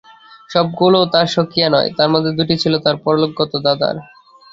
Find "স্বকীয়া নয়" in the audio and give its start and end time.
1.33-1.89